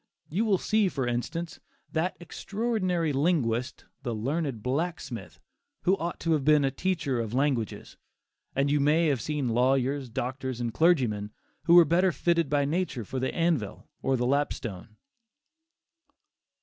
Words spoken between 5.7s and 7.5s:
who ought to have been a teacher of